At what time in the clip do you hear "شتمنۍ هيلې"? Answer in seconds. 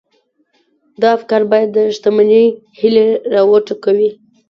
1.95-3.07